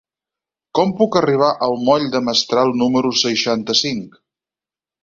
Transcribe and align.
Com 0.79 0.93
puc 1.01 1.17
arribar 1.21 1.51
al 1.67 1.77
moll 1.91 2.09
de 2.17 2.23
Mestral 2.31 2.75
número 2.81 3.13
seixanta-cinc? 3.25 4.23